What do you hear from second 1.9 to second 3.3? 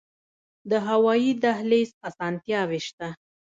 اسانتیاوې شته؟